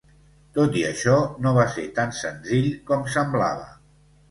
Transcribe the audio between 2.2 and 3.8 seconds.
senzill com semblava.